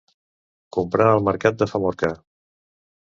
[0.77, 2.13] Comprar al mercat de Famorca.